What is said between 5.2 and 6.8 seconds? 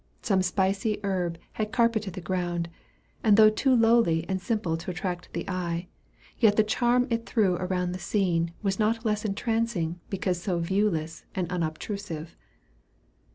the eye, yet the